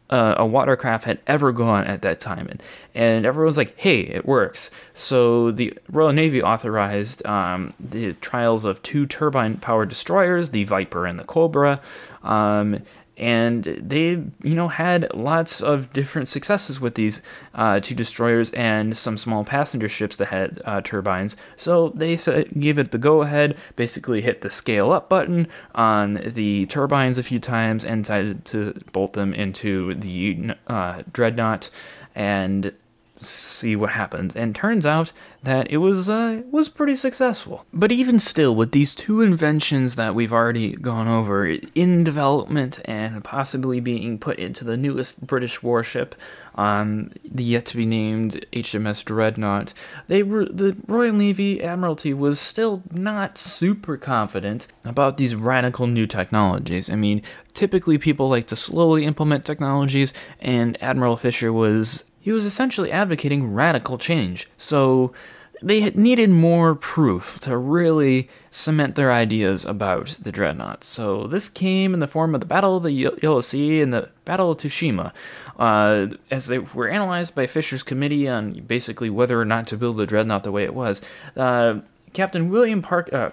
[0.10, 2.48] uh, a watercraft had ever gone at that time.
[2.50, 2.64] And,
[2.96, 4.70] and everyone's like, hey, it works.
[4.94, 11.06] So the Royal Navy authorized um, the trials of two turbine powered destroyers, the Viper
[11.06, 11.82] and the Cobra.
[12.24, 12.82] Um,
[13.18, 14.10] and they
[14.44, 17.22] you know had lots of different successes with these
[17.56, 21.36] uh, two destroyers and some small passenger ships that had uh, turbines.
[21.56, 26.22] So they said, gave it the go ahead basically hit the scale up button on
[26.26, 31.70] the turbines a few times and decided to bolt them into the uh, dreadnought.
[32.14, 32.74] And
[33.22, 34.36] see what happens.
[34.36, 35.12] And turns out
[35.44, 37.66] that it was uh, was pretty successful.
[37.74, 43.24] But even still, with these two inventions that we've already gone over in development and
[43.24, 46.16] possibly being put into the newest British warship,
[46.56, 49.74] um, the yet to be named HMS Dreadnought,
[50.08, 56.08] they were the Royal Navy Admiralty was still not super confident about these radical new
[56.08, 56.90] technologies.
[56.90, 57.22] I mean,
[57.54, 63.54] typically people like to slowly implement technologies, and Admiral Fisher was he was essentially advocating
[63.54, 64.50] radical change.
[64.58, 65.14] So
[65.62, 70.84] they needed more proof to really cement their ideas about the dreadnought.
[70.84, 74.10] So this came in the form of the Battle of the Yellow Sea and the
[74.26, 75.14] Battle of Tsushima,
[75.58, 79.96] uh, as they were analyzed by Fisher's committee on basically whether or not to build
[79.96, 81.00] the dreadnought the way it was.
[81.38, 81.80] Uh,
[82.12, 83.14] Captain William Park.
[83.14, 83.30] Uh,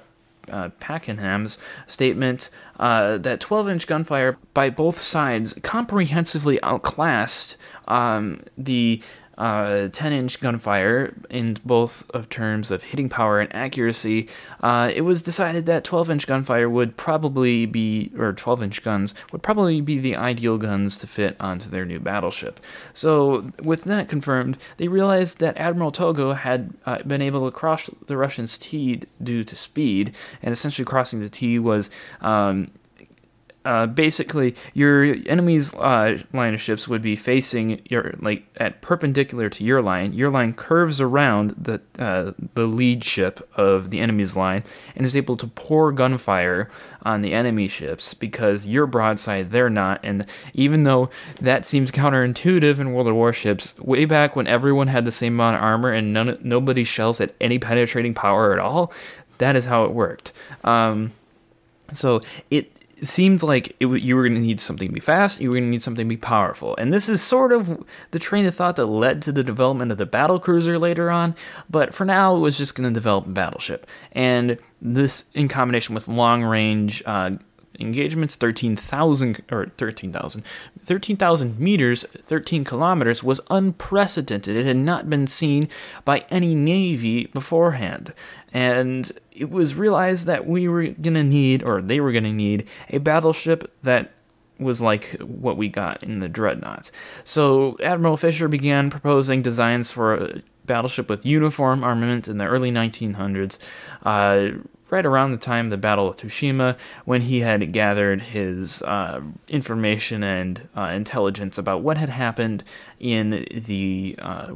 [0.50, 7.56] uh, Pakenham's statement uh, that 12 inch gunfire by both sides comprehensively outclassed
[7.88, 9.02] um, the
[9.36, 14.28] uh, 10 inch gunfire in both of terms of hitting power and accuracy,
[14.62, 19.14] uh, it was decided that 12 inch gunfire would probably be, or 12 inch guns
[19.32, 22.60] would probably be the ideal guns to fit onto their new battleship.
[22.92, 27.90] So, with that confirmed, they realized that Admiral Togo had uh, been able to cross
[28.06, 31.90] the Russians' T due to speed, and essentially crossing the T was.
[32.20, 32.70] Um,
[33.64, 39.48] uh, basically your enemy's uh, line of ships would be facing your like at perpendicular
[39.48, 40.12] to your line.
[40.12, 45.16] Your line curves around the uh, the lead ship of the enemy's line and is
[45.16, 46.68] able to pour gunfire
[47.04, 50.00] on the enemy ships because you're broadside, they're not.
[50.02, 55.04] And even though that seems counterintuitive in World of Warships, way back when everyone had
[55.04, 58.92] the same amount of armor and none nobody's shells had any penetrating power at all,
[59.38, 60.32] that is how it worked.
[60.64, 61.12] Um,
[61.92, 62.70] so it
[63.08, 65.64] seemed like it, you were going to need something to be fast, you were going
[65.64, 66.76] to need something to be powerful.
[66.76, 69.98] And this is sort of the train of thought that led to the development of
[69.98, 71.34] the battle cruiser later on,
[71.68, 73.86] but for now it was just going to develop a battleship.
[74.12, 77.32] And this, in combination with long range uh,
[77.80, 80.44] engagements, 13,000 or 13,000,
[80.84, 84.58] 13,000 meters, 13 kilometers was unprecedented.
[84.58, 85.68] It had not been seen
[86.04, 88.12] by any navy beforehand.
[88.52, 92.32] And it was realized that we were going to need, or they were going to
[92.32, 94.12] need, a battleship that
[94.58, 96.92] was like what we got in the dreadnoughts.
[97.24, 102.70] So Admiral Fisher began proposing designs for a battleship with uniform armament in the early
[102.70, 103.58] 1900s,
[104.04, 104.50] uh,
[104.90, 109.20] right around the time of the Battle of Tsushima, when he had gathered his uh,
[109.48, 112.62] information and uh, intelligence about what had happened
[113.00, 114.54] in the uh,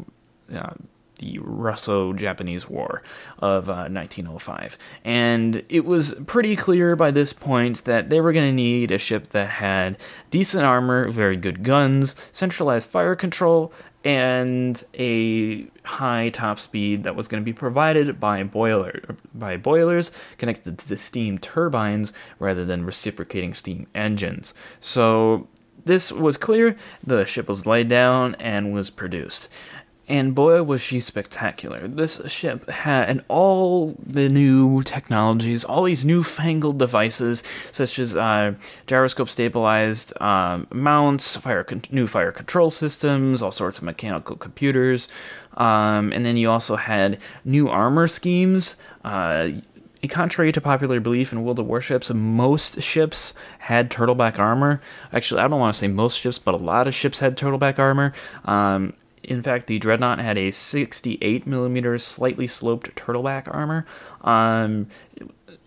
[0.55, 0.75] uh,
[1.19, 3.03] the Russo Japanese War
[3.39, 4.79] of uh, 1905.
[5.05, 8.99] And it was pretty clear by this point that they were going to need a
[8.99, 9.97] ship that had
[10.31, 13.73] decent armor, very good guns, centralized fire control,
[14.05, 20.11] and a high top speed that was going to be provided by boiler by boilers
[20.39, 24.55] connected to the steam turbines rather than reciprocating steam engines.
[24.81, 25.49] So
[25.85, 29.49] this was clear, the ship was laid down and was produced.
[30.09, 31.87] And boy, was she spectacular.
[31.87, 37.43] This ship had all the new technologies, all these newfangled devices,
[37.73, 38.55] such as uh,
[38.87, 45.09] gyroscope stabilized um, mounts, fire con- new fire control systems, all sorts of mechanical computers.
[45.59, 48.77] Um, and then you also had new armor schemes.
[49.05, 49.51] Uh,
[50.09, 54.81] contrary to popular belief in World of Warships, most ships had turtleback armor.
[55.13, 57.79] Actually, I don't want to say most ships, but a lot of ships had turtleback
[57.79, 58.15] armor.
[58.47, 63.87] Um, in fact, the Dreadnought had a 68 millimeter slightly sloped turtleback armor.
[64.23, 64.89] Um,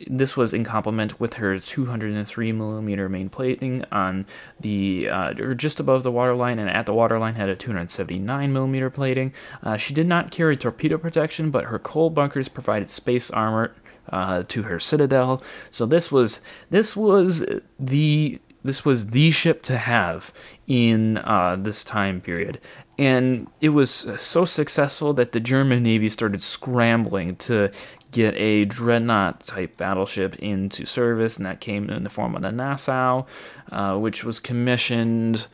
[0.08, 4.26] this was in complement with her 203 millimeter main plating on
[4.60, 8.90] the uh, or just above the waterline, and at the waterline had a 279 millimeter
[8.90, 9.34] plating.
[9.64, 13.74] Uh, she did not carry torpedo protection, but her coal bunkers provided space armor
[14.10, 15.44] uh, to her citadel.
[15.70, 17.46] So this was this was
[17.80, 20.34] the this was the ship to have
[20.68, 22.60] in uh, this time period.
[22.98, 27.72] And it was so successful that the German Navy started scrambling to
[28.12, 32.52] get a dreadnought type battleship into service, and that came in the form of the
[32.52, 33.26] Nassau,
[33.72, 35.48] uh, which was commissioned.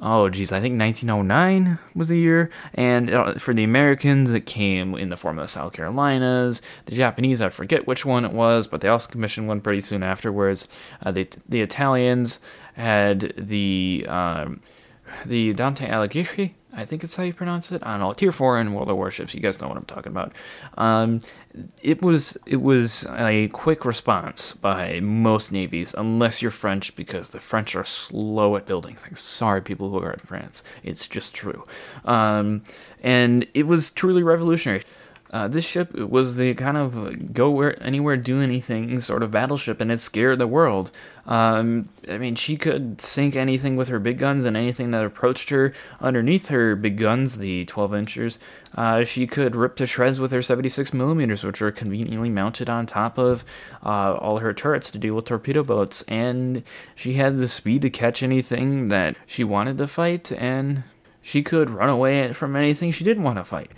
[0.00, 2.50] Oh, geez, I think 1909 was the year.
[2.74, 6.62] And uh, for the Americans, it came in the form of the South Carolinas.
[6.86, 10.04] The Japanese, I forget which one it was, but they also commissioned one pretty soon
[10.04, 10.68] afterwards.
[11.04, 12.38] Uh, the, the Italians
[12.74, 14.60] had the um,
[15.26, 17.82] the Dante Alighieri, I think it's how you pronounce it.
[17.84, 18.12] I don't know.
[18.12, 19.34] Tier four in World of Warships.
[19.34, 20.32] You guys know what I'm talking about.
[20.76, 21.18] Um,
[21.82, 27.40] it was it was a quick response by most navies, unless you're French, because the
[27.40, 29.18] French are slow at building things.
[29.18, 30.62] Sorry, people who are in France.
[30.84, 31.66] It's just true.
[32.04, 32.62] Um,
[33.02, 34.82] and it was truly revolutionary.
[35.30, 39.80] Uh, this ship was the kind of go where anywhere, do anything sort of battleship,
[39.80, 40.90] and it scared the world.
[41.26, 45.50] Um, I mean, she could sink anything with her big guns, and anything that approached
[45.50, 48.38] her underneath her big guns, the 12 inchers,
[48.74, 52.86] uh, she could rip to shreds with her 76 millimeters, which were conveniently mounted on
[52.86, 53.44] top of
[53.84, 56.02] uh, all her turrets to deal with torpedo boats.
[56.08, 56.62] And
[56.94, 60.84] she had the speed to catch anything that she wanted to fight, and
[61.20, 63.72] she could run away from anything she didn't want to fight.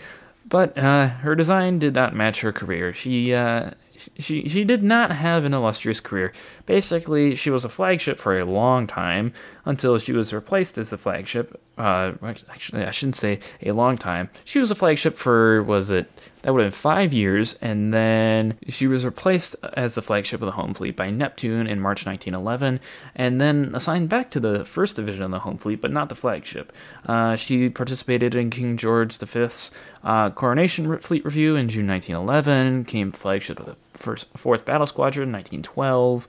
[0.51, 2.93] But uh, her design did not match her career.
[2.93, 3.71] She uh,
[4.19, 6.33] she she did not have an illustrious career.
[6.67, 9.33] Basically, she was a flagship for a long time
[9.65, 11.61] until she was replaced as the flagship.
[11.79, 12.13] Uh,
[12.49, 14.29] actually, I shouldn't say a long time.
[14.45, 16.11] She was a flagship for was it
[16.43, 20.47] that would have been five years, and then she was replaced as the flagship of
[20.47, 22.81] the Home Fleet by Neptune in March 1911,
[23.15, 26.15] and then assigned back to the First Division of the Home Fleet, but not the
[26.15, 26.73] flagship.
[27.07, 29.71] Uh, she participated in King George V's
[30.03, 35.29] uh, Coronation Fleet Review in June 1911, came flagship of the first, Fourth Battle Squadron
[35.29, 36.27] in 1912.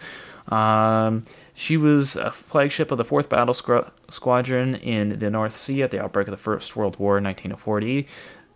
[0.48, 5.92] Um, she was a flagship of the 4th Battle Squadron in the North Sea at
[5.92, 8.08] the outbreak of the First World War in 1940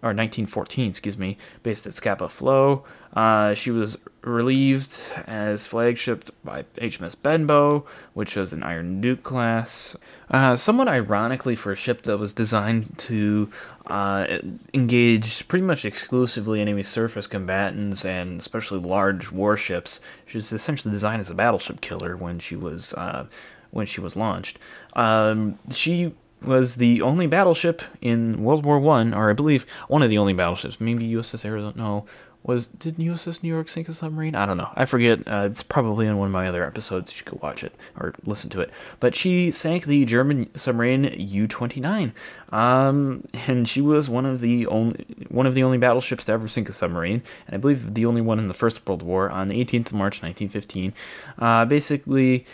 [0.06, 2.84] or 1914, excuse me, based at Scapa Flow.
[3.13, 9.98] Uh, she was relieved as flagship by HMS Benbow, which was an Iron Duke class.
[10.30, 13.50] Uh, somewhat ironically, for a ship that was designed to
[13.88, 14.28] uh,
[14.76, 21.22] engage pretty much exclusively enemy surface combatants and especially large warships, she was essentially designed
[21.22, 23.26] as a battleship killer when she was uh,
[23.72, 24.60] when she was launched.
[24.94, 30.10] Um, she was the only battleship in World War One, or I believe one of
[30.10, 30.80] the only battleships.
[30.80, 31.74] Maybe USS Arizona.
[31.76, 32.06] No,
[32.45, 34.36] was did USS New York sink a submarine?
[34.36, 34.69] I don't know.
[34.76, 35.28] I forget.
[35.28, 37.17] Uh, it's probably in one of my other episodes.
[37.17, 38.69] You could watch it or listen to it.
[39.00, 42.13] But she sank the German submarine U twenty nine,
[42.52, 46.48] um, and she was one of the only one of the only battleships to ever
[46.48, 49.48] sink a submarine, and I believe the only one in the First World War on
[49.48, 50.93] the eighteenth of March, nineteen fifteen.
[51.39, 52.45] Uh, basically.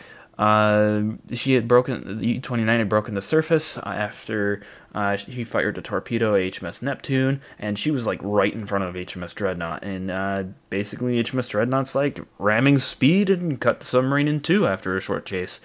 [0.41, 4.63] Uh, she had broken the U-29 had broken the surface after
[4.95, 8.83] uh, he fired a torpedo at HMS Neptune, and she was like right in front
[8.83, 9.83] of HMS Dreadnought.
[9.83, 14.97] And uh, basically, HMS Dreadnought's like ramming speed and cut the submarine in two after
[14.97, 15.61] a short chase.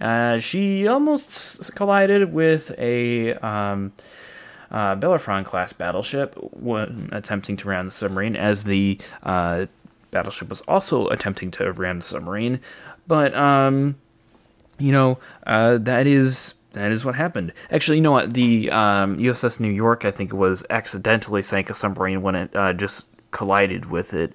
[0.00, 3.92] Uh, she almost collided with a um,
[4.70, 9.00] uh, Bellerophon class battleship when attempting to ram the submarine, as the
[10.12, 12.60] battleship was also attempting to ram the submarine.
[13.08, 13.96] But um,
[14.80, 17.52] you know, uh, that is that is what happened.
[17.70, 18.34] Actually, you know what?
[18.34, 22.72] The um, USS New York, I think, was accidentally sank a submarine when it uh,
[22.72, 24.34] just collided with it,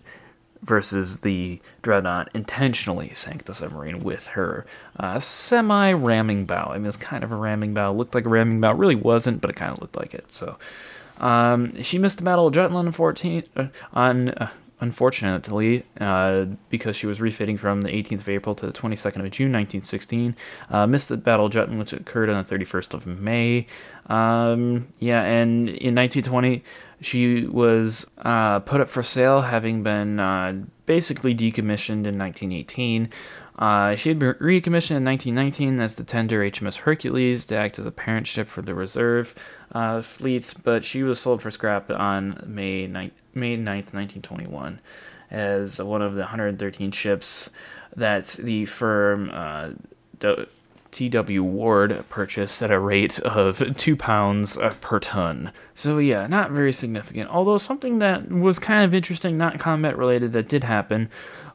[0.66, 4.66] versus the Dreadnought intentionally sank the submarine with her
[5.00, 6.72] uh, semi ramming bow.
[6.72, 7.92] I mean, it's kind of a ramming bow.
[7.92, 8.72] It looked like a ramming bow.
[8.72, 10.34] It really wasn't, but it kind of looked like it.
[10.34, 10.58] So.
[11.18, 14.50] Um, she missed the Battle of Jutland 14, uh, on uh,
[14.86, 19.32] unfortunately, uh, because she was refitting from the 18th of April to the 22nd of
[19.32, 20.36] June 1916.
[20.70, 23.66] Uh, missed the Battle of Jutland, which occurred on the 31st of May.
[24.08, 26.64] Um, yeah, and in 1920,
[27.02, 30.54] she was uh, put up for sale, having been uh,
[30.86, 33.10] basically decommissioned in 1918.
[33.58, 37.86] Uh, she had been recommissioned in 1919 as the tender HMS Hercules to act as
[37.86, 39.34] a parent ship for the reserve
[39.72, 44.80] uh, fleets, but she was sold for scrap on May 9th, May 9th, 1921,
[45.30, 47.50] as one of the 113 ships
[47.96, 49.72] that the firm uh,
[50.96, 51.44] T.W.
[51.44, 55.52] Ward purchased at a rate of two pounds uh, per ton.
[55.74, 57.30] So yeah, not very significant.
[57.30, 61.10] Although something that was kind of interesting, not combat related, that did happen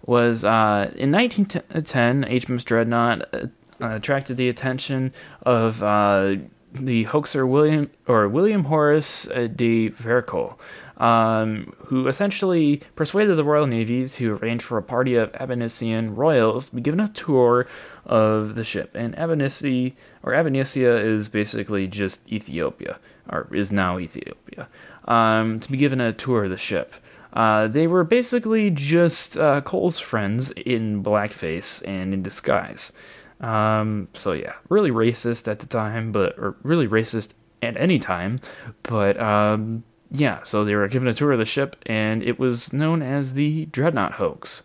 [0.04, 3.46] was uh, in 1910, HMS Dreadnought uh,
[3.80, 5.10] attracted the attention
[5.42, 6.36] of uh,
[6.74, 10.58] the hoaxer William or William Horace uh, de Vere Cole,
[11.00, 16.66] um, who essentially persuaded the Royal Navy to arrange for a party of Abanisian royals
[16.66, 17.66] to be given a tour
[18.04, 18.90] of the ship.
[18.94, 22.98] And Abanisi or Abanisia is basically just Ethiopia,
[23.30, 24.68] or is now Ethiopia,
[25.06, 26.94] um, to be given a tour of the ship.
[27.32, 32.92] Uh, they were basically just uh, Cole's friends in blackface and in disguise.
[33.40, 37.32] Um, so yeah, really racist at the time, but or really racist
[37.62, 38.38] at any time.
[38.82, 42.72] But um, yeah, so they were given a tour of the ship, and it was
[42.72, 44.62] known as the Dreadnought hoax,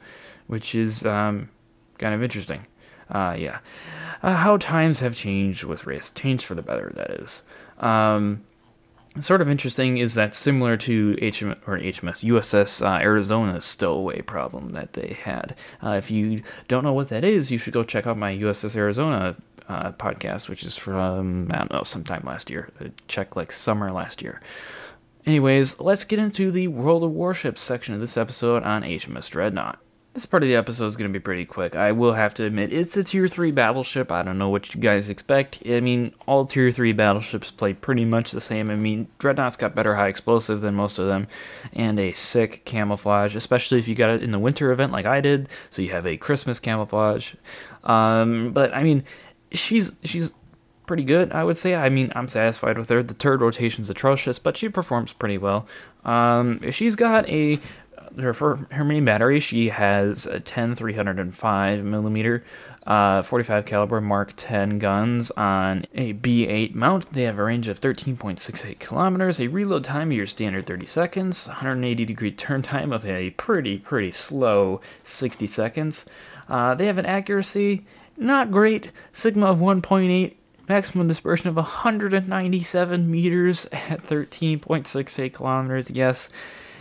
[0.47, 1.49] which is um,
[1.97, 2.65] kind of interesting.
[3.09, 3.59] Uh, yeah,
[4.23, 6.91] uh, how times have changed with race, changed for the better.
[6.95, 7.43] That is.
[7.79, 8.43] Um,
[9.21, 14.93] sort of interesting is that similar to HM, or HMS USS uh, stowaway problem that
[14.93, 15.55] they had.
[15.83, 18.75] Uh, if you don't know what that is, you should go check out my USS
[18.75, 19.35] Arizona
[19.69, 22.69] uh, podcast, which is from I don't know sometime last year.
[22.79, 24.41] Uh, check like summer last year.
[25.25, 29.79] Anyways, let's get into the World of Warships section of this episode on HMS Dreadnought.
[30.13, 31.75] This part of the episode is going to be pretty quick.
[31.75, 34.11] I will have to admit, it's a tier 3 battleship.
[34.11, 35.63] I don't know what you guys expect.
[35.67, 38.69] I mean, all tier 3 battleships play pretty much the same.
[38.69, 41.27] I mean, Dreadnought's got better high explosive than most of them,
[41.73, 45.21] and a sick camouflage, especially if you got it in the winter event like I
[45.21, 47.33] did, so you have a Christmas camouflage.
[47.83, 49.03] Um, but, I mean,
[49.51, 50.33] she's she's
[50.85, 51.75] pretty good, I would say.
[51.75, 53.03] I mean, I'm satisfied with her.
[53.03, 55.67] The turret rotation's atrocious, but she performs pretty well.
[56.03, 57.59] Um, she's got a
[58.19, 62.43] her for her main battery, she has a 10 305 millimeter,
[62.85, 67.11] uh, 45 caliber Mark 10 guns on a B8 mount.
[67.11, 71.47] They have a range of 13.68 kilometers, a reload time of your standard 30 seconds,
[71.47, 76.05] 180 degree turn time of a pretty pretty slow 60 seconds.
[76.47, 77.85] Uh, they have an accuracy
[78.17, 80.35] not great, sigma of 1.8
[80.67, 85.91] maximum dispersion of 197 meters at 13.68 kilometers.
[85.91, 86.29] Yes,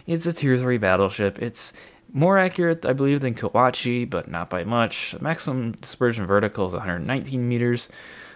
[0.06, 1.40] it's a tier 3 battleship.
[1.40, 1.72] It's
[2.12, 5.16] more accurate, I believe, than Kawachi, but not by much.
[5.20, 7.88] Maximum dispersion vertical is 119 meters.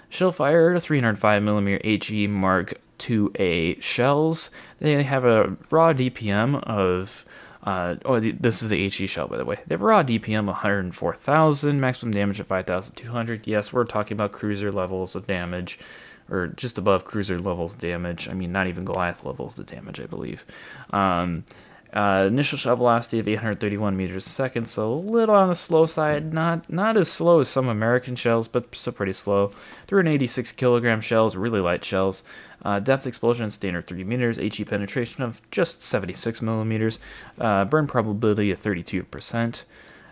[0.09, 4.51] Shell fire 305 millimeter HE Mark 2A shells.
[4.81, 7.25] They have a raw DPM of
[7.69, 9.59] uh, oh, this is the HE shell, by the way.
[9.67, 13.47] They have raw DPM 104,000, maximum damage of 5,200.
[13.47, 15.79] Yes, we're talking about cruiser levels of damage,
[16.31, 18.27] or just above cruiser levels of damage.
[18.27, 20.47] I mean, not even Goliath levels of damage, I believe.
[20.95, 21.45] Um,
[21.93, 25.87] uh, initial shell velocity of 831 meters a second, so a little on the slow
[25.87, 26.33] side.
[26.33, 29.53] Not not as slow as some American shells, but still pretty slow.
[29.87, 32.23] 386 kilogram shells, really light shells.
[32.65, 36.99] Uh, depth explosion standard 3 meters, HE penetration of just 76 millimeters,
[37.39, 39.65] uh, burn probability of 32%.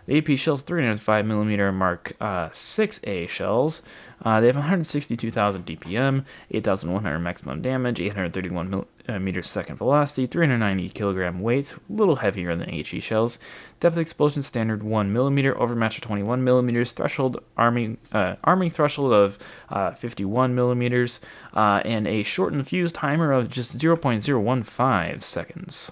[0.05, 3.81] The AP shells 305 millimeter Mark uh, 6A shells.
[4.23, 8.87] Uh, they have 162,000 DPM, 8,100 maximum damage, 831 mil-
[9.19, 13.39] meters second velocity, 390 kilogram weight, a little heavier than HE shells.
[13.79, 19.37] Depth explosion standard 1 millimeter, overmatch of 21 millimeters, threshold arming uh, arming threshold of
[19.69, 21.19] uh, 51 millimeters,
[21.53, 25.91] uh, and a shortened fuse timer of just 0.015 seconds.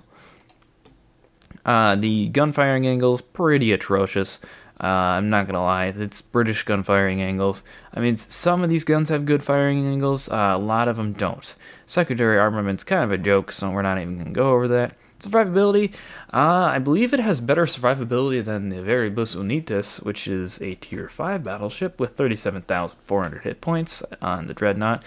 [1.66, 4.39] Uh, the gun firing angles pretty atrocious.
[4.82, 7.63] Uh, I'm not gonna lie, it's British gun firing angles.
[7.93, 11.13] I mean, some of these guns have good firing angles, uh, a lot of them
[11.13, 11.55] don't.
[11.86, 14.93] Secondary armament's kind of a joke, so we're not even gonna go over that.
[15.19, 15.93] Survivability,
[16.34, 21.07] uh, I believe it has better survivability than the Viribus Unitis, which is a tier
[21.07, 25.03] 5 battleship with 37,400 hit points on the Dreadnought.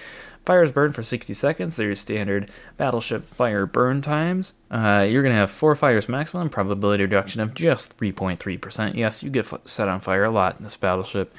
[0.49, 1.77] Fires burn for 60 seconds.
[1.77, 4.55] They're your standard battleship fire burn times.
[4.71, 8.95] Uh, you're going to have 4 fires maximum, probability reduction of just 3.3%.
[8.95, 11.35] Yes, you get set on fire a lot in this battleship.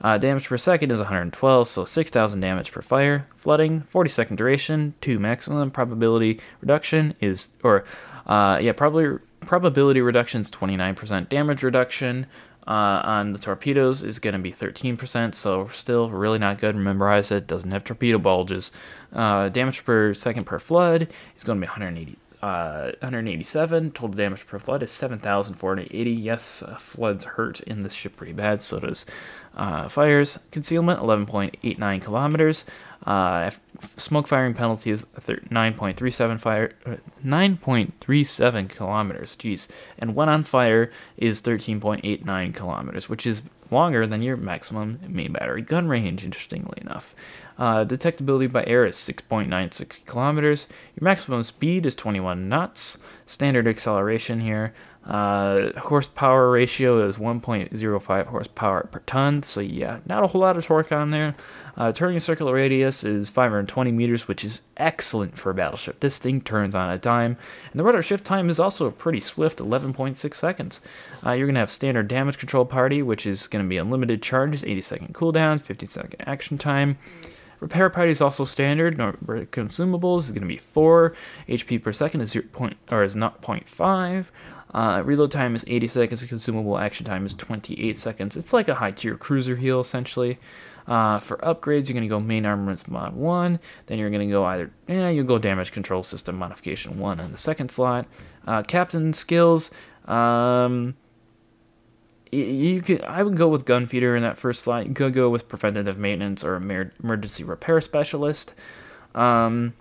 [0.00, 3.26] Uh, damage per second is 112, so 6,000 damage per fire.
[3.36, 5.72] Flooding, 40 second duration, 2 maximum.
[5.72, 7.82] Probability reduction is, or,
[8.28, 11.28] uh, yeah, probably probability reduction is 29%.
[11.28, 12.26] Damage reduction,
[12.66, 16.76] uh, on the torpedoes is going to be 13%, so still really not good.
[16.76, 18.70] Remember, I said it doesn't have torpedo bulges.
[19.12, 23.92] Uh, damage per second per flood is going to be 180, uh, 187.
[23.92, 26.10] Total damage per flood is 7,480.
[26.10, 29.06] Yes, uh, floods hurt in this ship pretty bad, so does
[29.56, 30.38] uh, fires.
[30.50, 32.64] Concealment 11.89 kilometers.
[33.06, 33.50] Uh,
[33.96, 39.36] smoke firing penalty is 9.37 fire, uh, 9.37 kilometers.
[39.36, 39.68] Jeez,
[39.98, 45.62] and when on fire is 13.89 kilometers, which is longer than your maximum main battery
[45.62, 46.24] gun range.
[46.24, 47.14] Interestingly enough,
[47.58, 50.66] uh, detectability by air is 6.96 kilometers.
[50.98, 52.98] Your maximum speed is 21 knots.
[53.26, 54.74] Standard acceleration here
[55.04, 60.64] Uh, horsepower ratio is 1.05 horsepower per ton, so yeah, not a whole lot of
[60.64, 61.34] torque on there.
[61.76, 65.98] Uh, turning circular radius is 520 meters, which is excellent for a battleship.
[65.98, 67.36] This thing turns on a dime,
[67.72, 70.80] and the rudder shift time is also pretty swift, 11.6 seconds.
[71.26, 74.22] Uh, you're going to have standard damage control party, which is going to be unlimited
[74.22, 76.96] charges, 80 second cooldowns, 50 second action time.
[77.62, 78.96] Repair party is also standard.
[78.96, 81.14] Consumables is going to be 4.
[81.48, 82.46] HP per second is 0.
[82.52, 84.26] Point, or is not 0.5.
[84.74, 86.24] Uh, reload time is 80 seconds.
[86.24, 88.36] Consumable action time is 28 seconds.
[88.36, 90.40] It's like a high tier cruiser heal essentially.
[90.88, 93.60] Uh, for upgrades, you're going to go main armaments mod 1.
[93.86, 97.30] Then you're going to go either, yeah, you'll go damage control system modification 1 in
[97.30, 98.08] the second slot.
[98.44, 99.70] Uh, captain skills,
[100.06, 100.96] um,
[102.32, 104.86] you could I would go with gun feeder in that first slot.
[104.86, 108.54] You could go with preventative maintenance or emergency repair specialist.
[109.14, 109.74] Um,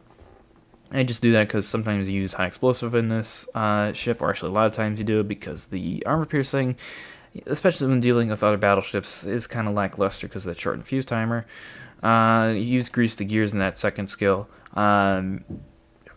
[0.92, 4.30] I just do that because sometimes you use high explosive in this uh, ship, or
[4.30, 6.76] actually a lot of times you do it because the armor piercing,
[7.46, 11.06] especially when dealing with other battleships, is kind of lackluster because of that shortened fuse
[11.06, 11.46] timer.
[12.04, 14.50] Uh, use grease the gears in that second skill.
[14.74, 15.46] Um,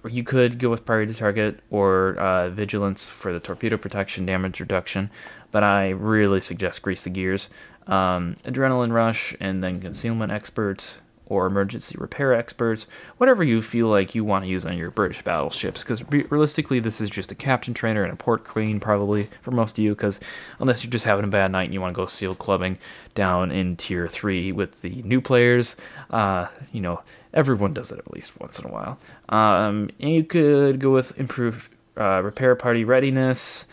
[0.08, 5.10] you could go with priority target or uh, vigilance for the torpedo protection damage reduction
[5.54, 7.48] but I really suggest Grease the Gears.
[7.86, 12.88] Um, adrenaline Rush, and then Concealment Experts or Emergency Repair Experts,
[13.18, 15.82] whatever you feel like you want to use on your British battleships.
[15.84, 19.78] Because realistically, this is just a captain trainer and a port queen, probably for most
[19.78, 19.94] of you.
[19.94, 20.18] Because
[20.58, 22.76] unless you're just having a bad night and you want to go seal clubbing
[23.14, 25.76] down in Tier 3 with the new players,
[26.10, 27.00] uh, you know,
[27.34, 28.98] everyone does it at least once in a while.
[29.28, 33.66] Um, and you could go with improved uh, repair party readiness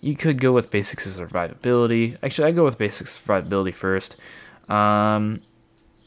[0.00, 2.16] you could go with basics of survivability.
[2.22, 4.16] Actually, I go with basics survivability first.
[4.68, 5.42] Um,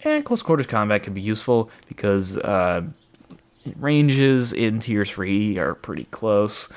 [0.03, 2.83] and close quarters combat could be useful because uh,
[3.77, 6.69] ranges in tier three are pretty close.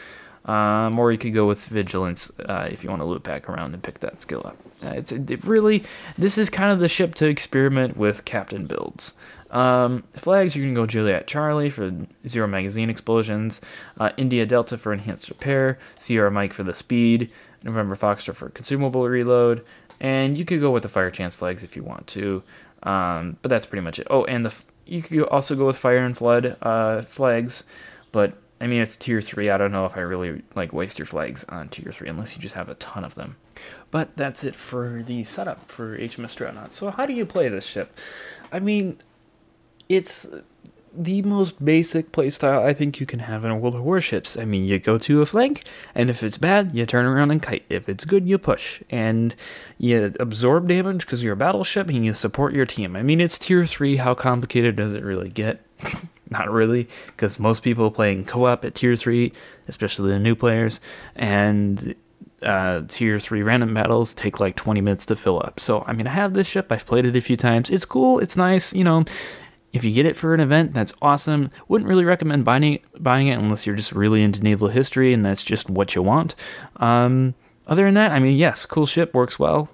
[0.44, 3.72] Um, or you could go with vigilance uh, if you want to loop back around
[3.72, 4.58] and pick that skill up.
[4.84, 5.84] Uh, it's it really
[6.18, 9.14] this is kind of the ship to experiment with captain builds.
[9.50, 11.92] Um, flags, you can go Juliet Charlie for
[12.26, 13.60] zero magazine explosions,
[13.98, 17.30] uh, India Delta for enhanced repair, Sierra Mike for the speed,
[17.62, 19.64] November Foxtrot for consumable reload,
[20.00, 22.42] and you could go with the fire chance flags if you want to.
[22.82, 24.06] Um, but that's pretty much it.
[24.10, 24.52] Oh, and the
[24.86, 27.64] you could also go with fire and flood uh, flags,
[28.12, 29.50] but I mean it's tier three.
[29.50, 32.40] I don't know if I really like waste your flags on tier three unless you
[32.40, 33.36] just have a ton of them.
[33.90, 36.72] But that's it for the setup for HMS Dreadnought.
[36.72, 37.94] So how do you play this ship?
[38.50, 39.02] I mean,
[39.90, 40.26] it's
[40.96, 44.38] the most basic playstyle I think you can have in a World of Warships.
[44.38, 47.42] I mean, you go to a flank, and if it's bad, you turn around and
[47.42, 47.64] kite.
[47.68, 48.80] If it's good, you push.
[48.88, 49.34] And
[49.76, 52.96] you absorb damage because you're a battleship, and you support your team.
[52.96, 53.96] I mean, it's tier 3.
[53.96, 55.60] How complicated does it really get?
[56.30, 59.32] Not really, because most people playing co op at tier 3,
[59.68, 60.80] especially the new players,
[61.14, 61.94] and
[62.42, 65.60] uh, tier 3 random battles take like 20 minutes to fill up.
[65.60, 67.70] So, I mean, I have this ship, I've played it a few times.
[67.70, 69.04] It's cool, it's nice, you know,
[69.74, 71.50] if you get it for an event, that's awesome.
[71.66, 75.42] Wouldn't really recommend buying buying it unless you're just really into naval history and that's
[75.42, 76.36] just what you want.
[76.76, 77.34] Um,
[77.66, 79.68] other than that, I mean, yes, cool ship works well.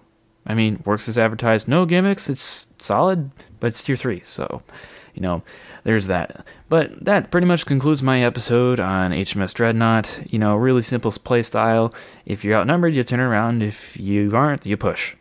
[0.47, 1.69] I mean, works as advertised.
[1.69, 2.31] No gimmicks.
[2.31, 3.31] It's solid,
[3.61, 4.63] but it's tier three, so
[5.15, 5.43] you know,
[5.85, 6.47] there's that.
[6.69, 10.21] But that pretty much concludes my episode on HMS Dreadnought.
[10.33, 11.95] You know, really simple play style.
[12.27, 13.63] If you're outnumbered, you turn around.
[13.63, 15.15] If you aren't, you push.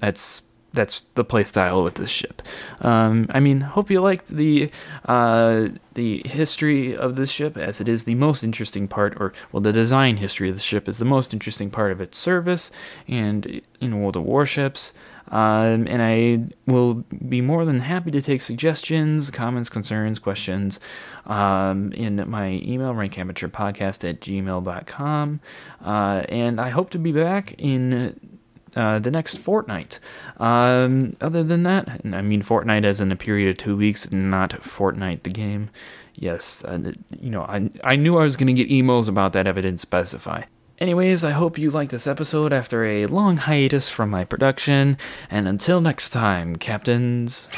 [0.00, 0.42] That's
[0.74, 2.42] that's the playstyle with this ship.
[2.80, 4.70] Um, I mean, hope you liked the
[5.06, 9.60] uh, the history of this ship, as it is the most interesting part, or well,
[9.60, 12.70] the design history of the ship is the most interesting part of its service
[13.06, 14.92] and in World of Warships.
[15.30, 20.80] Um, and I will be more than happy to take suggestions, comments, concerns, questions
[21.26, 25.40] um, in my email, rankamateurpodcast at gmail.com.
[25.84, 28.38] Uh, and I hope to be back in
[28.76, 30.00] uh, the next fortnight.
[30.38, 34.50] Um, other than that, I mean fortnight as in a period of two weeks, not
[34.50, 35.70] Fortnite the game.
[36.14, 39.46] Yes, uh, you know, I, I knew I was going to get emails about that
[39.46, 40.42] if I didn't specify.
[40.80, 44.96] Anyways, I hope you liked this episode after a long hiatus from my production,
[45.28, 47.48] and until next time, Captains.